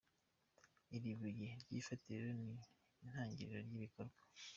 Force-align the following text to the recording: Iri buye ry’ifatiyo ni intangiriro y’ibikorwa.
Iri 0.95 1.11
buye 1.19 1.49
ry’ifatiyo 1.61 2.29
ni 2.41 2.51
intangiriro 3.03 3.57
y’ibikorwa. 3.69 4.19